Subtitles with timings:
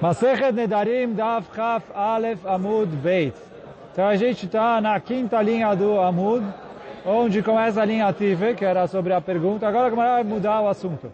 [0.00, 3.34] Masechet Nedarim Dav Chaf Aleph Amud Beit.
[3.92, 6.42] Então a gente está na quinta linha do Amud,
[7.04, 9.68] onde começa a linha Tive, que era sobre a pergunta.
[9.68, 11.12] Agora como vai mudar o assunto.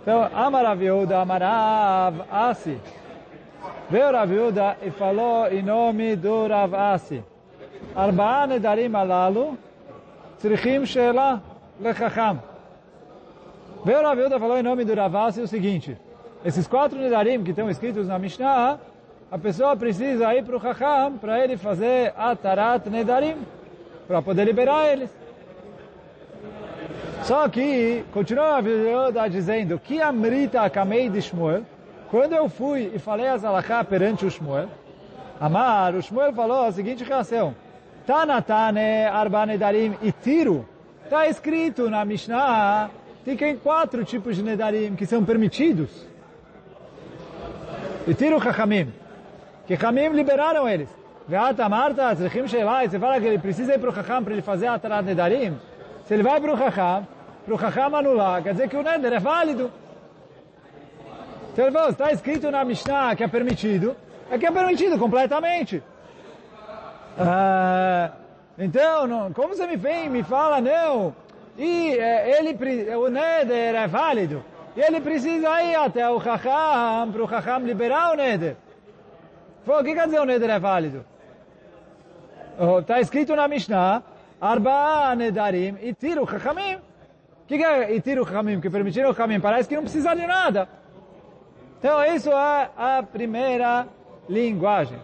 [0.00, 2.78] Então, Amaraviuda, Amarav Asi.
[3.90, 7.22] Veio Raviuda e falou em nome do Rav Asi.
[7.94, 9.58] Arba'a Nedarim Alalu,
[10.38, 11.42] Tzrichim Sheela
[11.78, 12.42] Lechacham.
[13.84, 15.98] Veio Raviuda e falou em nome do Rav Asi o seguinte.
[16.44, 18.78] Esses quatro Nedarim que estão escritos na Mishnah,
[19.30, 23.36] a pessoa precisa ir para o Chacham para ele fazer Atarat Nedarim,
[24.06, 25.08] para poder liberar eles.
[27.22, 31.62] Só que, continua a Viuda dizendo, que Amrita Kamei de Shmuel,
[32.10, 34.68] quando eu fui e falei as alahá perante o Shmuel,
[35.40, 37.54] Amar, o Shmuel falou a seguinte reação,
[38.06, 40.68] Tanatane Arba Nedarim e Tiro,
[41.04, 42.90] está escrito na Mishnah,
[43.24, 46.13] tem quatro tipos de Nedarim que são permitidos.
[48.06, 48.92] E tiro Chachamim.
[49.66, 50.88] Que Chachamim liberaram eles.
[51.26, 54.42] Veata Marta, Tzrechim Sheilai, você fala que ele precisa ir para o Chacham para ele
[54.42, 55.58] fazer a Tarat Nedarim.
[56.04, 57.06] Se ele vai para o Chacham,
[57.46, 59.72] para o Chacham anular, quer dizer que o Neder é válido.
[61.52, 63.96] Então está escrito na Mishnah que é permitido,
[64.30, 65.82] é que é permitido completamente.
[67.18, 68.10] Ah,
[68.58, 71.14] então, não, como você me vem me fala, não,
[71.56, 74.44] e é, ele, o Neder é válido,
[74.76, 78.56] e ele precisa ir até o Chacham, para o Chacham liberar o Neder.
[79.64, 81.04] Falou, o que quer dizer o Neder é válido?
[82.80, 84.02] Está escrito na Mishnah,
[84.40, 86.76] Arba Nedarim e tiro Chachamim.
[86.76, 88.60] O que, que é tiro Chachamim?
[88.60, 89.40] Que permitiram o Chachamim?
[89.40, 90.68] Parece que não precisa de nada.
[91.78, 93.86] Então, isso é a primeira
[94.28, 94.98] linguagem.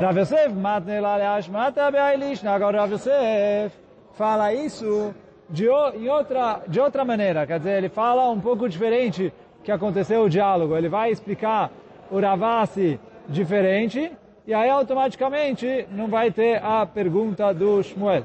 [0.00, 1.86] Rav Yosef, Matne Laleash Mata.
[1.86, 3.74] Agora Rav Yosef
[4.12, 5.12] fala isso
[5.48, 7.46] de, em outra, de outra maneira.
[7.46, 9.32] Quer dizer, ele fala um pouco diferente
[9.64, 10.76] que aconteceu o diálogo.
[10.76, 11.70] Ele vai explicar
[12.10, 14.10] o Ravasi diferente
[14.46, 18.24] e aí automaticamente não vai ter a pergunta do Shmuel.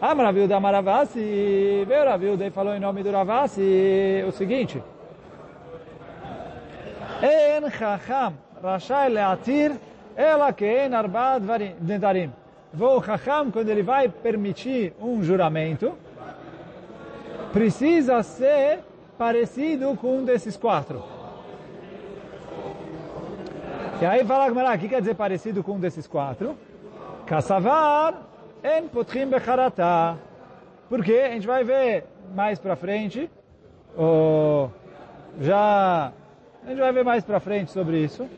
[0.00, 4.80] Amaravilda Maravasi, veio Ravilda e falou em nome do Ravasi o seguinte.
[7.20, 9.72] En chacham rashai leatir
[10.16, 11.40] ela en arba
[11.80, 12.32] nedarim.
[12.72, 15.94] O chacham, quando ele vai permitir um juramento,
[17.52, 18.80] precisa ser
[19.16, 21.02] parecido com um desses quatro.
[24.00, 26.56] E aí fala Gamara, o que quer dizer parecido com um desses quatro?
[27.26, 28.22] Kassavar
[28.62, 30.16] en potrim becharata.
[30.88, 32.04] Porque a gente vai ver
[32.34, 33.28] mais para frente,
[33.96, 34.70] ou
[35.40, 36.12] já
[36.64, 38.28] a gente vai ver mais para frente sobre isso.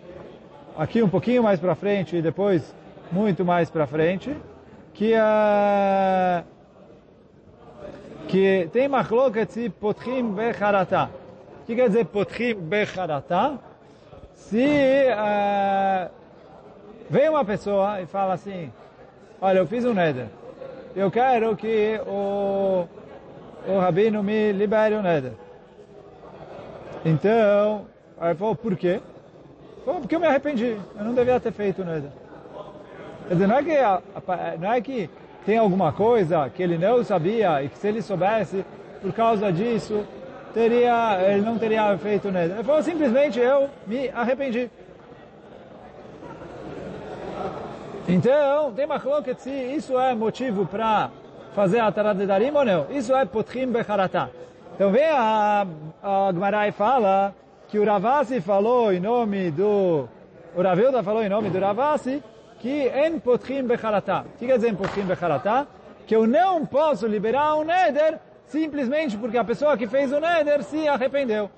[0.79, 2.75] Aqui um pouquinho mais para frente e depois
[3.11, 4.37] muito mais para frente,
[4.95, 6.45] que uh,
[8.29, 11.11] que tem machloket se potrim becharata.
[11.63, 13.59] O que quer dizer potrim becharata?
[14.35, 16.11] Se uh,
[17.09, 18.73] vem uma pessoa e fala assim,
[19.41, 20.29] olha, eu fiz um neder,
[20.95, 22.87] eu quero que o,
[23.67, 25.33] o rabino me libere o neder.
[27.05, 27.87] Então,
[28.19, 29.01] aí falou, por quê?
[29.85, 32.11] Falou, porque eu me arrependi, eu não devia ter feito o neder.
[33.31, 35.11] Quer dizer, não é, que, não é que
[35.47, 38.65] tem alguma coisa que ele não sabia e que se ele soubesse,
[39.01, 40.05] por causa disso,
[40.53, 42.55] teria, ele não teria feito nada.
[42.55, 44.69] Ele falou simplesmente, eu me arrependi.
[48.09, 51.11] Então, tem uma coloca se isso é motivo para
[51.55, 52.87] fazer a Darim ou não.
[52.91, 54.29] Isso é Potrim Becharatá.
[54.75, 55.65] Então vem a,
[56.03, 57.33] a Gmarai e fala
[57.69, 60.09] que o Ravasi falou em nome do...
[60.57, 62.21] O Ravilda falou em nome do Ravasi
[62.61, 64.25] que en Potrim Becharatá.
[64.35, 65.67] O que quer dizer em Potrim Becharatá?
[66.07, 70.63] Que eu não posso liberar um Neder simplesmente porque a pessoa que fez o Neder
[70.63, 71.51] se arrependeu.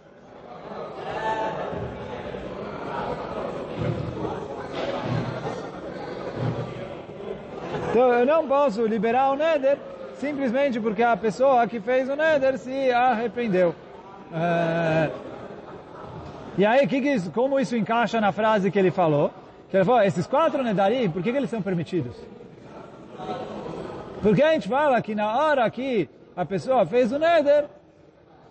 [7.90, 9.78] Então eu não posso liberar o Neder
[10.14, 13.74] simplesmente porque a pessoa que fez o Neder se arrependeu.
[16.56, 19.32] E aí, que que isso, como isso encaixa na frase que ele falou?
[19.72, 22.14] Que ele falou, esses quatro Nedarim, por que, que eles são permitidos?
[24.20, 27.64] Porque a gente fala que na hora que a pessoa fez o Neder,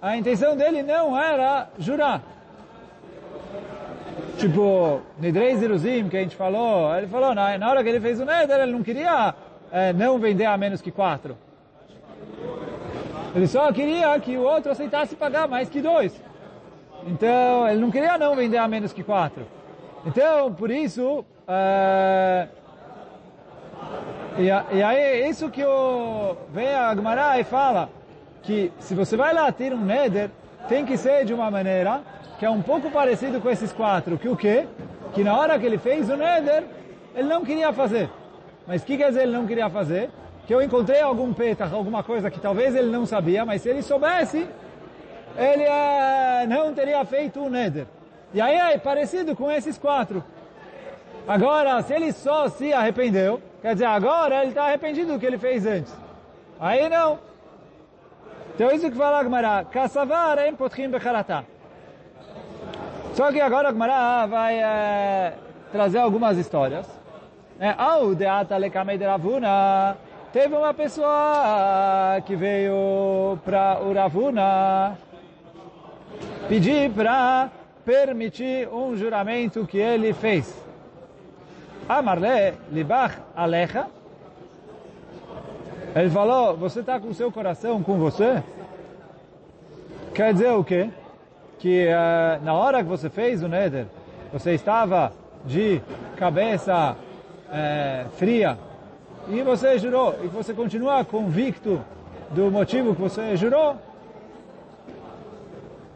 [0.01, 2.23] a intenção dele não era jurar.
[4.39, 8.19] Tipo, Nidrei Ziruzim, que a gente falou, ele falou, na, na hora que ele fez
[8.19, 9.35] o Neder, ele não queria
[9.71, 11.37] é, não vender a menos que quatro.
[13.35, 16.19] Ele só queria que o outro aceitasse pagar mais que dois.
[17.05, 19.60] Então, ele não queria não vender a menos que quatro.
[20.05, 22.47] Então, por isso, é,
[24.37, 27.89] e, e, aí, isso que o, vem a Agmará e fala,
[28.41, 30.29] que se você vai lá ter um neder,
[30.67, 32.01] tem que ser de uma maneira
[32.39, 34.65] que é um pouco parecido com esses quatro, que o quê?
[35.13, 36.63] Que na hora que ele fez o Neder,
[37.13, 38.09] ele não queria fazer.
[38.65, 40.09] Mas o que quer dizer ele não queria fazer?
[40.47, 43.83] Que eu encontrei algum petach, alguma coisa que talvez ele não sabia, mas se ele
[43.83, 44.47] soubesse,
[45.37, 47.85] ele uh, não teria feito o Neder.
[48.33, 50.23] E aí é parecido com esses quatro.
[51.27, 55.37] Agora, se ele só se arrependeu, quer dizer, agora ele está arrependido do que ele
[55.37, 55.93] fez antes.
[56.59, 57.19] Aí não.
[58.55, 61.43] Então isso que fala a Gemara, Kassavar em potchim becharatá.
[63.13, 65.33] Só que agora a vai é,
[65.71, 66.87] trazer algumas histórias.
[67.59, 69.97] É, Ao deata de Ravuna,
[70.31, 74.97] teve uma pessoa que veio para o Ravuna
[76.47, 77.49] pedir para
[77.85, 80.53] permitir um juramento que ele fez.
[81.87, 83.87] Amarle libach alecha.
[85.95, 88.41] Ele falou, você está com seu coração com você?
[90.13, 90.89] Quer dizer o quê?
[91.59, 93.85] Que uh, na hora que você fez o Neder,
[94.31, 95.11] você estava
[95.45, 95.81] de
[96.15, 98.57] cabeça uh, fria
[99.27, 101.81] e você jurou, e você continua convicto
[102.31, 103.75] do motivo que você jurou?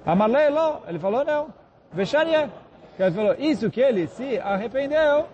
[0.05, 1.64] Amarle lo, ele falou não.
[1.95, 2.49] Vexaria.
[2.99, 5.25] Ele falou, isso que ele se arrependeu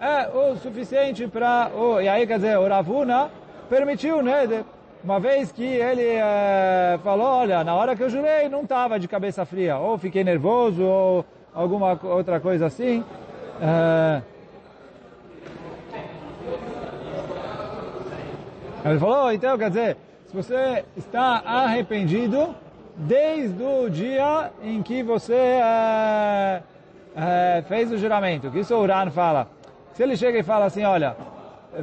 [0.00, 2.00] é o suficiente para o...
[2.00, 3.30] E aí, quer dizer, o Ravuna
[3.68, 4.64] permitiu, né?
[5.02, 9.08] Uma vez que ele é, falou, olha, na hora que eu jurei, não estava de
[9.08, 9.78] cabeça fria.
[9.78, 11.24] Ou fiquei nervoso, ou
[11.54, 13.02] alguma outra coisa assim.
[13.62, 14.22] É,
[18.84, 19.96] ele falou, então, quer dizer,
[20.26, 22.54] se você está arrependido
[22.96, 26.62] desde o dia em que você é,
[27.16, 29.48] é, fez o juramento, que isso o Uran fala.
[29.92, 31.16] Se ele chega e fala assim, olha,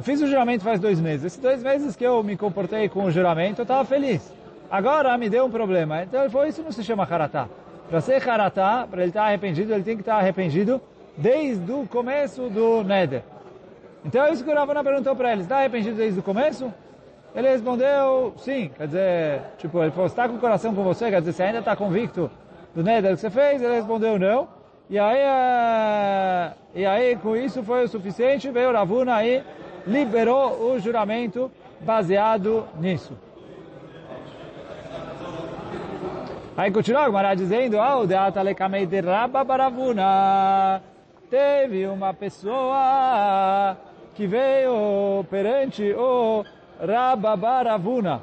[0.02, 3.10] fiz o juramento faz dois meses, esses dois meses que eu me comportei com o
[3.10, 4.32] juramento, eu estava feliz.
[4.70, 6.02] Agora me deu um problema.
[6.02, 7.48] Então ele falou, isso não se chama haratá.
[7.88, 10.80] Para ser haratá, para ele estar arrependido, ele tem que estar arrependido
[11.16, 13.22] desde o começo do Neder.
[14.04, 16.72] Então é isso que o Ravana perguntou para ele, está arrependido desde o começo?
[17.38, 18.68] Ele respondeu, sim.
[18.76, 21.08] Quer dizer, tipo, ele falou, está com o coração com você?
[21.08, 22.28] Quer dizer, você ainda está convicto
[22.74, 23.62] do Neder que você fez?
[23.62, 24.48] Ele respondeu, não.
[24.90, 29.44] E aí, uh, e aí com isso foi o suficiente, veio Ravuna aí,
[29.86, 31.48] liberou o juramento
[31.80, 33.16] baseado nisso.
[36.56, 39.46] Aí continua o Mará dizendo, Rabba.
[41.30, 43.76] Teve uma pessoa
[44.16, 46.44] que veio perante o
[46.80, 48.22] Rabba Baravuna.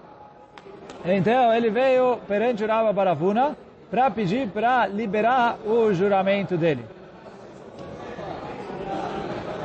[1.04, 3.56] Então ele veio perante o Rabba Baravuna
[3.90, 6.86] para pedir para liberar o juramento dele.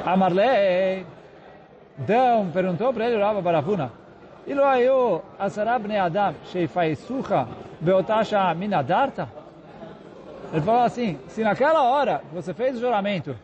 [0.05, 1.07] Amarlei,
[1.99, 3.93] então perguntou para ele Rabba Baravuna,
[4.47, 7.47] Ilo ayu asarab ne adam sheifaisucha
[7.81, 9.29] beotasha minadarta?
[10.53, 13.37] Ele falou assim, se naquela hora você fez o juramento,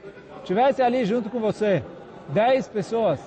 [0.45, 1.83] tivesse ali junto com você
[2.29, 3.21] dez pessoas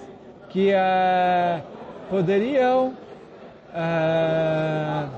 [0.50, 1.62] que uh,
[2.10, 2.94] poderiam
[3.70, 5.10] uh,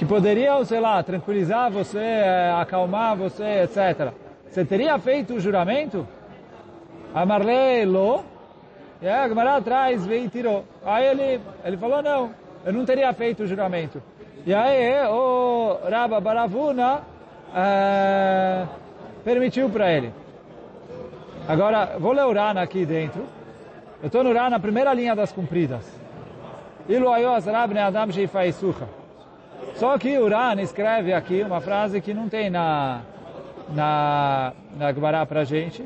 [0.00, 4.14] que poderiam, sei lá, tranquilizar você, é, acalmar você, etc.
[4.48, 6.08] Você teria feito o juramento?
[7.14, 8.24] Amarlei lo,
[9.02, 10.64] e a Gemara atrás veio e tirou.
[10.86, 12.30] Aí ele, ele falou, não,
[12.64, 14.02] eu não teria feito o juramento.
[14.46, 17.02] E aí o Rabba Baravuna
[17.54, 18.64] é,
[19.22, 20.14] permitiu para ele.
[21.46, 23.22] Agora, vou ler o Rana aqui dentro.
[24.02, 25.99] Eu estou no Rana, na primeira linha das compridas.
[29.74, 33.00] Só que o Ran escreve aqui uma frase que não tem na,
[33.70, 35.84] na, na Gemara para gente.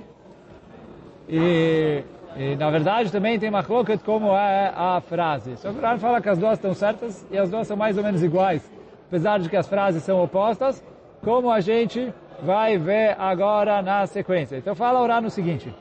[1.28, 2.02] E,
[2.37, 5.56] e, na verdade também tem uma cloquet como é a frase.
[5.58, 7.96] Só que o Ran fala que as duas estão certas e as duas são mais
[7.96, 8.68] ou menos iguais.
[9.06, 10.82] Apesar de que as frases são opostas,
[11.23, 14.56] como a gente vai ver agora na sequência.
[14.56, 15.73] Então fala o Ran o seguinte.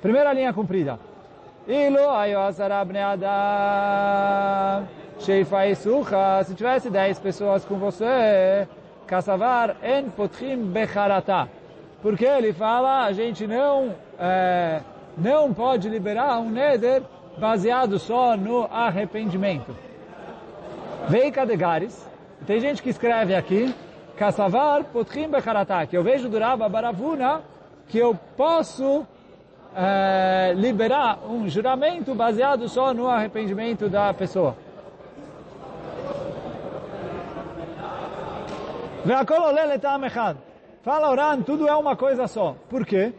[0.00, 0.98] Primeira linha comprida.
[1.66, 4.88] Ilo ayosarabne adam
[5.20, 8.66] Sheifa Isucha, se tivesse 10 pessoas com você,
[9.06, 11.48] Kassavar en potrim becharata.
[12.00, 14.80] Porque ele fala, a gente não, é,
[15.16, 17.02] não pode liberar um neder
[17.38, 19.76] baseado só no arrependimento.
[21.08, 22.08] Vei Kadegares,
[22.46, 23.72] tem gente que escreve aqui,
[24.16, 27.42] Kassavar potrim becharata, que eu vejo do Rabba Baravuna,
[27.86, 29.06] que eu posso
[29.76, 34.56] é, liberar um juramento baseado só no arrependimento da pessoa.
[40.82, 42.56] Fala Oran, tudo é uma coisa só.
[42.68, 43.12] Por quê?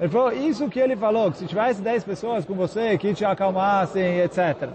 [0.00, 3.24] Ele falou, isso que ele falou, que se tivesse 10 pessoas com você que te
[3.24, 4.68] acalmassem, etc.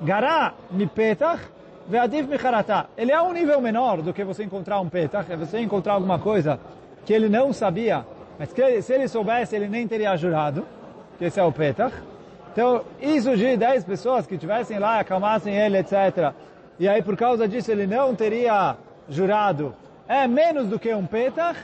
[0.00, 1.40] Gará mi petach
[1.88, 2.86] ve'adif mi haratá.
[2.96, 6.18] Ele é um nível menor do que você encontrar um petach, é você encontrar alguma
[6.18, 6.60] coisa
[7.04, 8.04] que ele não sabia,
[8.38, 10.66] mas que se ele soubesse, ele nem teria jurado,
[11.18, 11.94] que esse é o petach.
[12.52, 16.32] Então, isso de 10 pessoas que tivessem lá, acalmassem ele, etc.
[16.78, 18.76] E aí, por causa disso, ele não teria
[19.08, 19.74] jurado.
[20.06, 21.58] É menos do que um petach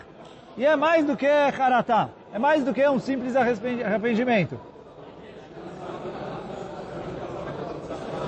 [0.57, 2.09] e é mais do que haratá.
[2.33, 4.59] É mais do que um simples arrependimento.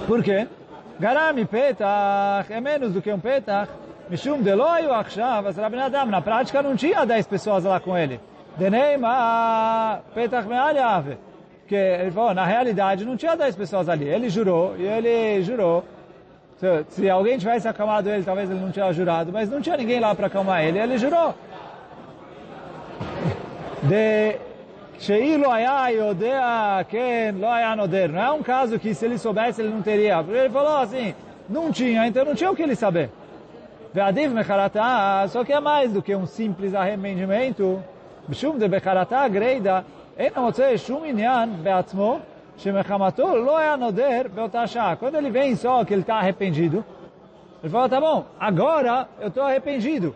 [0.06, 0.46] Por quê?
[0.98, 3.70] Garami petach é menos do que um petach.
[4.08, 6.06] Mishum deloyu achshav, as Rabinadam.
[6.06, 8.20] Na prática não tinha 10 pessoas lá com ele.
[8.56, 11.18] Deneima petach me'alhave.
[11.60, 14.08] Porque ele falou, na realidade não tinha 10 pessoas ali.
[14.08, 15.84] Ele jurou, e ele jurou.
[16.56, 20.00] Se, se alguém tivesse acalmado ele, talvez ele não tinha jurado, mas não tinha ninguém
[20.00, 21.34] lá para acalmar ele, ele jurou.
[23.82, 24.38] De
[28.12, 30.24] não é um caso que se ele soubesse ele não teria.
[30.28, 31.14] Ele falou assim,
[31.48, 33.10] não tinha, então não tinha o que ele saber.
[33.94, 37.82] Ah, só que é mais do que um simples arrependimento.
[38.28, 38.34] De
[44.98, 46.84] Quando ele vem só que ele está arrependido,
[47.62, 50.14] ele fala, tá bom, agora eu estou arrependido.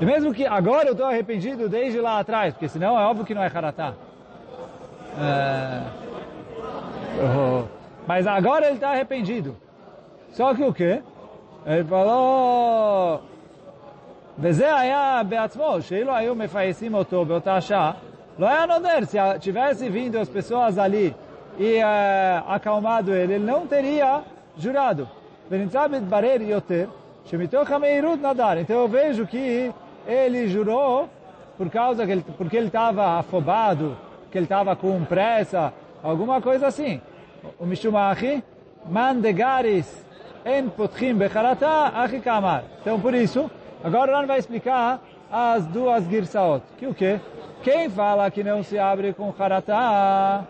[0.00, 3.34] E mesmo que agora eu estou arrependido desde lá atrás, porque senão é óbvio que
[3.34, 3.94] não é haratá.
[5.18, 5.82] É...
[7.22, 7.64] Oh.
[8.06, 9.56] Mas agora ele está arrependido.
[10.32, 11.02] Só que o quê?
[11.66, 13.20] Ele falou...
[14.38, 17.92] וזה היה בעצמו, שאילו היו מפייסים אותו באותה שעה,
[18.38, 21.14] לא היה נודר, se tivesse vindo as pessoas ali
[21.58, 24.22] e uh, acalmado ele, ele não teria
[24.56, 25.06] jurado.
[25.50, 26.88] ונמצא מתברר יותר,
[27.24, 28.58] שמתוך המהירות נדר.
[28.58, 29.70] Então eu vejo que
[30.07, 31.09] ele jurou
[31.57, 33.97] por causa que ele, porque ele estava afobado,
[34.31, 37.01] que ele estava com pressa, alguma coisa assim.
[37.59, 38.43] O Mishumachi,
[38.89, 40.05] mandegaris
[40.45, 42.63] en potchim becharata achikamar.
[42.81, 43.51] Então por isso,
[43.83, 46.63] agora Ran vai explicar as duas girsaot.
[46.77, 47.19] Que o quê?
[47.63, 50.47] Quem fala que não se abre com charata,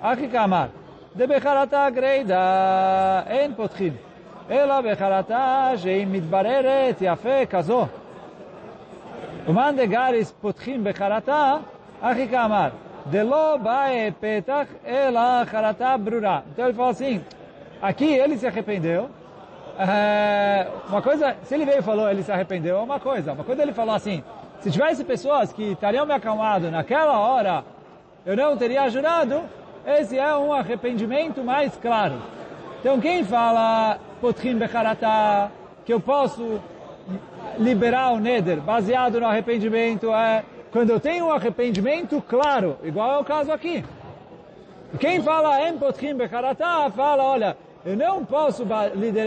[0.00, 0.70] achikamar?
[1.14, 3.92] De becharata greida en potchim.
[4.48, 7.88] Ela becharata sheim mitbareret yafe casou.
[9.46, 11.60] Uman garis potchim becharata,
[12.00, 12.72] achikamar.
[13.04, 16.42] Delo bae petach ela charata brura.
[16.52, 17.20] Então eh, ele fala assim,
[17.82, 19.10] aqui ele se arrependeu.
[20.88, 23.32] Uma coisa, se ele veio e falou ele se arrependeu, é uma coisa.
[23.32, 24.24] Uma coisa ele falou assim,
[24.60, 27.64] se tivesse pessoas que estariam me acalmado naquela hora,
[28.24, 29.42] eu não teria jurado,
[29.86, 32.14] esse é um arrependimento mais claro.
[32.80, 35.50] Então quem fala potrim becharata,
[35.84, 36.62] que eu posso
[37.58, 43.18] liberar o neder baseado no arrependimento, é quando eu tenho um arrependimento claro, igual é
[43.18, 43.84] o caso aqui.
[44.98, 48.66] Quem fala em potrim becharata, fala, olha, eu não posso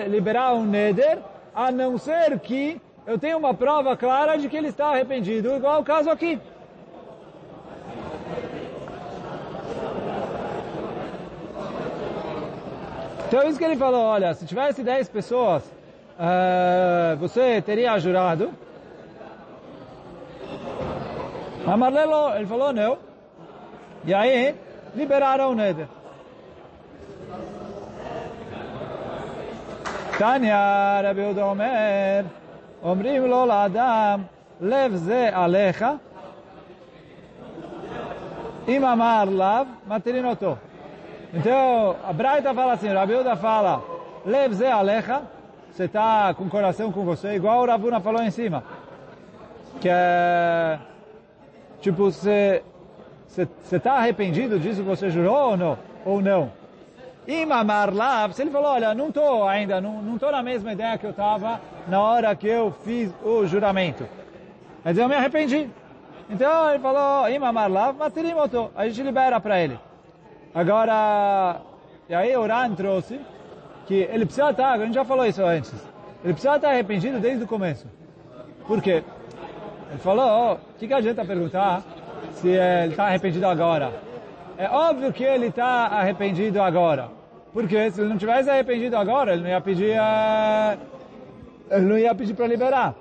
[0.07, 1.19] liberar um neder,
[1.53, 5.81] a não ser que eu tenha uma prova clara de que ele está arrependido, igual
[5.81, 6.39] o caso aqui.
[13.27, 15.76] Então isso que ele falou, olha, se tivesse 10 pessoas,
[16.18, 18.50] uh, você teria jurado.
[21.66, 22.98] Mas Marlelo, ele falou não.
[24.04, 24.54] E aí,
[24.94, 25.86] liberaram o Neder.
[30.18, 30.54] תניא
[31.02, 32.20] רבי יהודה אומר,
[32.82, 34.22] אומרים לו לאדם,
[34.60, 35.84] לב זה עליך,
[38.68, 40.54] אם אמר לאו, מתירין אותו.
[41.34, 43.80] Então, a Braita fala assim, Rabi Yehuda fala,
[44.26, 45.22] lev ze alecha,
[45.77, 48.63] você está com o coração com você, igual o Ravuna falou em cima.
[49.79, 50.79] Que é,
[51.79, 52.63] tipo, você
[53.71, 55.77] está arrependido disso que você jurou ou não?
[56.03, 56.51] Ou não?
[57.27, 61.05] Imamar lá, se ele falou, olha, não estou ainda, não estou na mesma ideia que
[61.05, 64.03] eu estava na hora que eu fiz o juramento.
[64.81, 65.69] Quer dizer, eu me arrependi.
[66.27, 69.79] Então ele falou, Imamar lá, Matirimoto, a gente libera para ele.
[70.55, 71.57] Agora,
[72.09, 73.21] e aí o Ran trouxe
[73.87, 75.73] que ele precisa estar, a gente já falou isso antes,
[76.23, 77.87] ele precisa estar arrependido desde o começo.
[78.67, 79.03] Por quê?
[79.89, 81.81] Ele falou, o oh, que, que adianta perguntar
[82.33, 83.93] se ele está arrependido agora?
[84.57, 87.09] É óbvio que ele está arrependido agora.
[87.53, 90.77] Porque se ele não tivesse arrependido agora, ele não ia pedir a...
[91.71, 92.93] ele não ia pedir para liberar.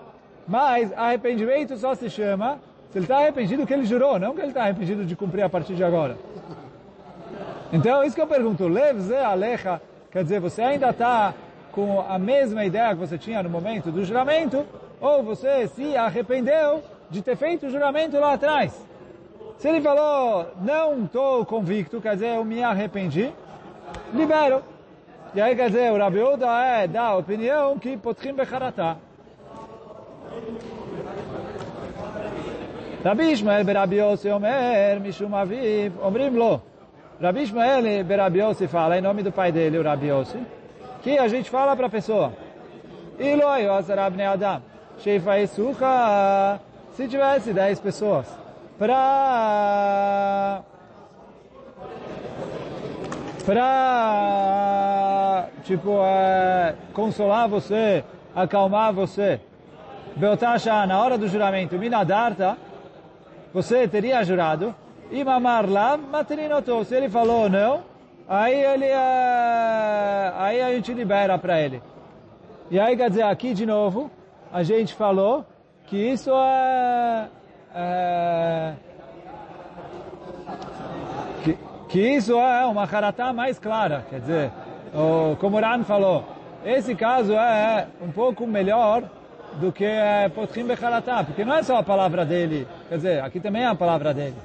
[0.47, 4.49] Mas arrependimento só se chama se ele está arrependido que ele jurou, não que ele
[4.49, 6.16] está arrependido de cumprir a partir de agora.
[7.73, 9.81] Então, isso que eu pergunto, levze alecha,
[10.16, 11.35] quer dizer, você ainda está
[11.73, 14.64] com a mesma ideia que você tinha no momento do juramento,
[14.99, 18.73] ou você se arrependeu de ter feito o juramento lá atrás.
[19.58, 23.30] Se ele falou, não estou convicto, quer dizer, eu me arrependi,
[24.14, 24.62] libero.
[25.35, 28.96] E aí quer dizer, o Rabi Uda é da opinião que potrim becharatá.
[33.04, 36.62] Rabi Ishmael berabi Yossi omer, mishum aviv, omrim lo.
[37.20, 40.08] Rabi Ishmael berabi fala, em nome do pai dele, o Rabi
[41.02, 42.32] que a gente fala para a pessoa,
[43.18, 44.62] Ilo ayosar abne adam,
[46.92, 48.26] se tivesse 10 pessoas,
[48.78, 50.62] para
[53.46, 58.04] para tipo é, consolar você,
[58.35, 59.40] acalmar você.
[60.16, 62.56] Beotasha, na hora do juramento, minadarta,
[63.54, 64.75] você teria jurado,
[65.10, 66.84] e mamar lá, materinotou.
[66.84, 67.82] Se ele falou não,
[68.28, 71.82] aí ele é, aí a gente libera para ele.
[72.70, 74.10] E aí quer dizer, aqui de novo,
[74.52, 75.44] a gente falou
[75.86, 77.28] que isso é,
[77.75, 78.72] é
[81.44, 81.58] que,
[81.88, 84.50] que isso é uma haratá mais clara, quer dizer,
[84.92, 86.25] o, como Ran falou,
[86.64, 89.04] esse caso é um pouco melhor
[89.60, 93.38] do que é Potrim Becharatá, porque não é só a palavra dele, quer dizer, aqui
[93.38, 94.36] também é a palavra dele,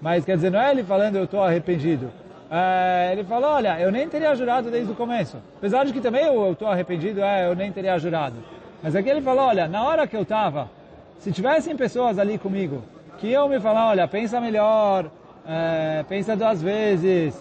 [0.00, 2.10] mas quer dizer, não é ele falando eu estou arrependido,
[2.50, 6.24] é, ele falou, olha, eu nem teria jurado desde o começo, apesar de que também
[6.24, 8.36] eu estou arrependido, é, eu nem teria jurado,
[8.82, 10.70] mas aqui ele falou, olha, na hora que eu estava,
[11.18, 12.82] se tivessem pessoas ali comigo,
[13.18, 15.10] que iam me falar, olha, pensa melhor,
[15.46, 17.34] é, pensa duas vezes,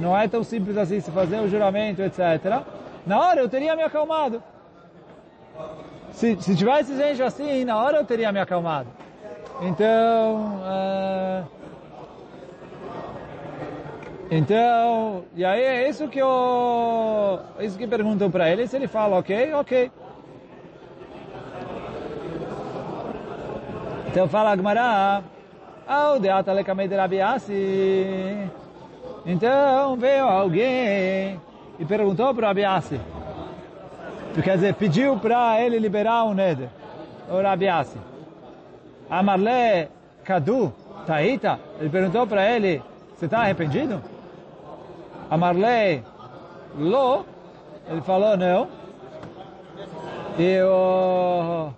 [0.00, 2.62] não é tão simples assim se fazer o juramento, etc.
[3.06, 4.42] Na hora eu teria me acalmado.
[6.12, 8.88] Se, se tivesse gente assim, na hora eu teria me acalmado.
[9.62, 11.42] Então, é,
[14.30, 19.18] então, e aí é isso que eu, isso que perguntam para ele, se ele fala
[19.18, 19.90] ok, ok.
[24.08, 25.22] Então fala Agmará,
[25.86, 28.50] ao deata lekamei de Rabiasi.
[29.24, 31.40] Então veio alguém
[31.78, 33.00] e perguntou para Rabiasi.
[34.42, 36.68] Quer dizer, pediu para ele liberar o Neder,
[37.30, 37.98] o Rabiasi.
[39.08, 39.88] Amarle
[40.24, 40.72] Kadu
[41.06, 42.82] Taita, ele perguntou para ele,
[43.14, 44.02] você está arrependido?
[45.30, 46.02] Amarle
[46.78, 47.24] Lo,
[47.88, 48.68] ele falou não.
[50.38, 51.70] E o,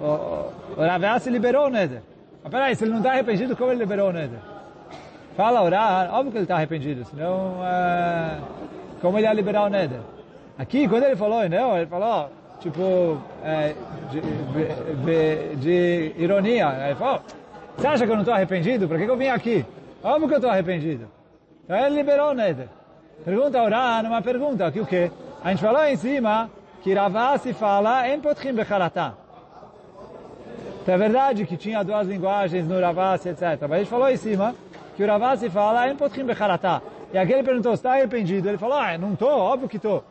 [0.00, 2.02] o, o Rabiasi liberou o Neder.
[2.42, 4.40] Mas peraí, se ele não está arrependido, como ele liberou o Neder?
[5.36, 8.38] Fala orar, óbvio que ele está arrependido, senão é,
[9.00, 10.00] como ele ia liberar o Neder?
[10.58, 12.30] Aqui, quando ele falou não, ele falou,
[12.60, 13.74] tipo, é,
[14.10, 14.20] de,
[15.04, 16.86] de, de, ironia.
[16.86, 17.20] Ele falou,
[17.76, 18.88] você acha que eu não estou arrependido?
[18.88, 19.64] Por que, que eu vim aqui?
[20.02, 21.08] Óbvio que eu estou arrependido.
[21.64, 22.68] Então ele liberou o Neder.
[23.24, 25.10] Pergunta orar, numa pergunta, aqui o quê?
[25.42, 26.50] A gente falou em cima
[26.82, 29.14] que Ravasi fala em Potchim Becharatah.
[30.82, 33.42] Então é verdade que tinha duas linguagens no Ravasi, etc.
[33.62, 34.54] Mas a gente falou em cima
[34.96, 36.80] que o Ravasi fala em Potchim Becharatah.
[37.12, 38.48] E aquele perguntou, está arrependido?
[38.48, 40.04] Ele falou, ah, não estou, óbvio que estou.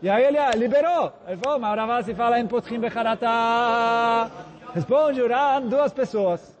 [0.00, 1.12] E aí ele liberou.
[1.26, 4.30] Ele falou, mas o Ravasi fala em Potchim Becharatah.
[4.74, 6.56] Responde Ran, duas pessoas.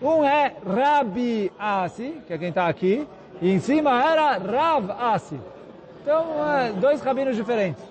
[0.00, 3.06] Um é Rabi Asi, que é quem está aqui,
[3.42, 5.38] e em cima era Rav Asi.
[6.02, 6.24] Então,
[6.80, 7.82] dois rabinos diferentes.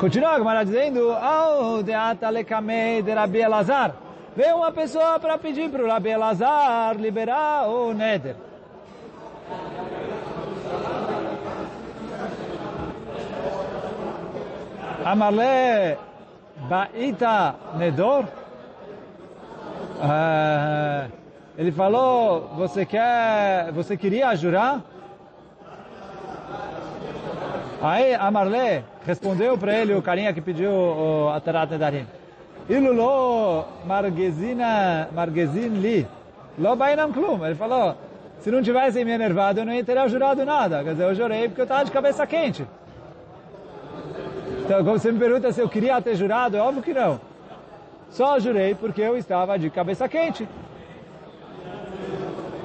[0.00, 3.94] Continua a Gemara dizendo, oh, deata lekamei de Rabi Elazar.
[4.34, 8.36] Veio uma pessoa para pedir para o Rabi Elazar liberar o Neder.
[15.06, 15.96] Amarle
[16.68, 18.24] Baita Nedor.
[20.02, 21.08] Uh,
[21.56, 24.82] ele falou, você quer, você queria jurar?
[27.80, 32.06] Aí Amarle respondeu para ele o carinha que pediu o Atarat Nedarim.
[32.68, 36.04] Ilulo Margezina, Margezin Li.
[36.58, 37.46] Lo Bainam Klum.
[37.46, 37.94] Ele falou,
[38.40, 40.82] se não tivessem me enervado, eu não teria jurado nada.
[40.82, 42.66] Quer dizer, eu jurei porque eu estava de cabeça quente.
[44.66, 47.20] Então, como você me pergunta se eu queria ter jurado, é óbvio que não.
[48.10, 50.46] Só jurei porque eu estava de cabeça quente.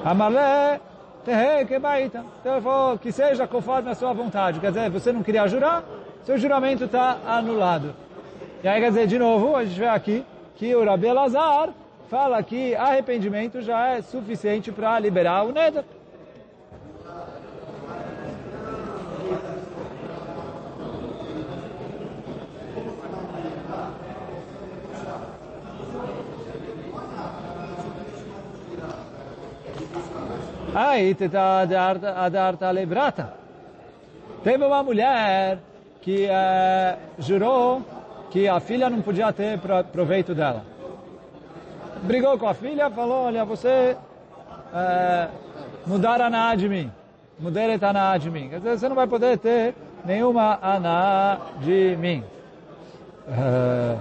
[0.04, 0.80] Amarle
[1.22, 4.58] então ele falou que seja conforme a sua vontade.
[4.58, 5.84] Quer dizer, você não queria jurar,
[6.24, 7.94] seu juramento está anulado.
[8.64, 10.24] E aí quer dizer, de novo, a gente vê aqui
[10.56, 11.68] que o Rabi Elazar
[12.10, 15.84] fala que arrependimento já é suficiente para liberar o Neder.
[30.74, 31.16] Aí,
[32.16, 33.34] adarta lebrata.
[34.42, 35.58] Teve uma mulher
[36.00, 37.82] que uh, jurou
[38.30, 39.60] que a filha não podia ter
[39.92, 40.64] proveito dela.
[42.02, 43.96] brigou com a filha, falou, olha, você
[44.74, 45.28] é,
[45.86, 46.90] mudar aná de mim.
[47.38, 48.48] Muderet aná de mim.
[48.48, 52.24] Quer dizer, você não vai poder ter nenhuma aná de mim.
[53.28, 53.96] É,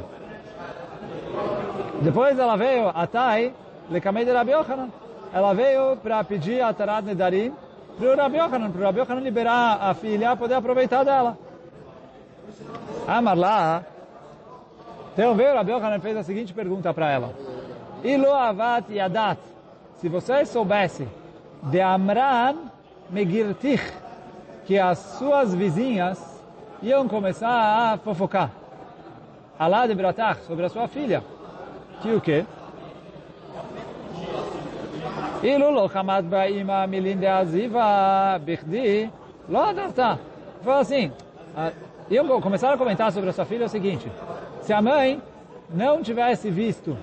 [2.02, 3.54] depois ela veio, a Tai,
[3.90, 4.90] Lekamei de Rabi Yochanan.
[5.34, 7.54] Ela veio para pedir a Tarat Nedarim
[7.98, 11.38] para o Rabi Yochanan, para o Rabi Yochanan liberar a filha, poder aproveitar dela.
[13.08, 13.84] Amar lá.
[15.14, 17.34] Então veio o Rabi Yochanan fez a seguinte pergunta para ela.
[18.04, 19.40] Ilo avat yadat.
[19.98, 21.08] Se você soubesse
[21.64, 22.56] de Amran
[23.10, 23.84] megirtich,
[24.66, 26.42] que as suas vizinhas
[26.82, 28.50] iam começar a fofocar.
[29.60, 31.24] Alá de Bratach, sobre a sua filha.
[32.02, 32.46] Que o quê?
[35.43, 39.07] אילו לא חמד באמא מילין דעזיבה בכדי,
[39.49, 40.15] לא אדרתה.
[40.65, 41.13] Falou assim,
[42.11, 44.11] iam começar a comentar sobre a sua filha é o seguinte,
[44.63, 45.23] se a mãe
[45.71, 46.97] não tivesse visto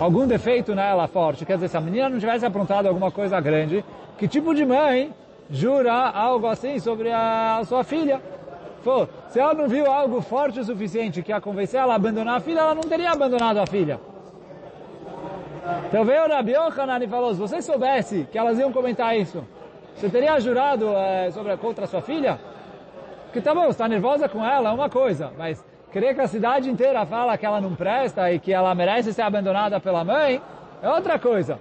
[0.00, 3.84] algum defeito nela forte, quer dizer, se a menina não tivesse aprontado alguma coisa grande,
[4.16, 5.12] que tipo de mãe
[5.50, 8.22] jura algo assim sobre a, a sua filha?
[8.84, 12.36] Pô, se ela não viu algo forte o suficiente que a convencer ela a abandonar
[12.36, 14.00] a filha, ela não teria abandonado a filha.
[15.87, 19.43] Então veio Rabi Yochanan e falou, se você soubesse que elas iam comentar isso,
[19.95, 22.39] você teria jurado é, sobre, contra sua filha?
[23.25, 26.69] Porque tá bom, está nervosa com ela é uma coisa, mas querer que a cidade
[26.69, 30.41] inteira fala que ela não presta e que ela merece ser abandonada pela mãe,
[30.81, 31.57] é outra coisa.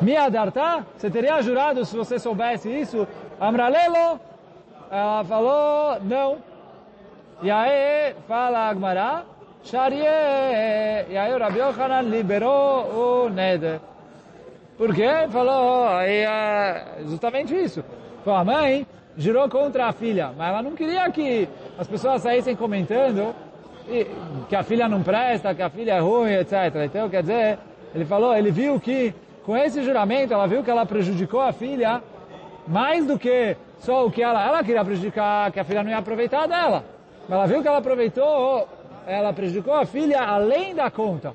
[0.00, 3.08] Mia Darta, você teria jurado se você soubesse isso?
[3.40, 4.20] Amralelo,
[4.90, 6.38] ela falou, não.
[7.42, 9.24] E aí, fala Agmará,
[9.64, 9.98] Sharie.
[11.10, 13.80] E aí o Rabi Yochanan liberou o Neder.
[14.76, 15.26] Por quê?
[15.30, 17.84] Falou, aí, é justamente isso.
[18.24, 22.54] Falou, a mãe girou contra a filha, mas ela não queria que as pessoas saíssem
[22.54, 23.34] comentando
[24.48, 26.54] que a filha não presta, que a filha é ruim, etc.
[26.84, 27.58] Então, quer dizer,
[27.94, 32.02] ele falou, ele viu que com esse juramento, ela viu que ela prejudicou a filha
[32.66, 35.98] mais do que só o que ela, ela queria prejudicar, que a filha não ia
[35.98, 36.84] aproveitar dela.
[37.26, 38.68] Mas ela viu que ela aproveitou
[39.06, 41.34] ela prejudicou a filha além da conta.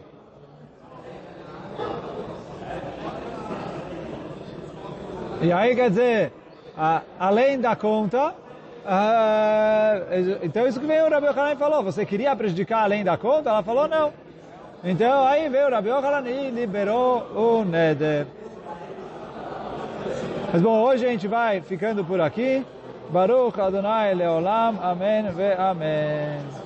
[5.42, 6.32] E aí quer dizer,
[7.20, 8.34] além da conta,
[10.42, 13.50] então isso que veio o Rabi Yochanan e falou, você queria prejudicar além da conta?
[13.50, 14.14] Ela falou não.
[14.84, 18.26] Então aí veio o Rabi Yochanan e liberou o Neder.
[20.52, 22.66] Mas bom, hoje a gente vai ficando por aqui.
[23.10, 24.80] Baruch Adonai Leolam.
[24.82, 26.63] Amém ve Amém.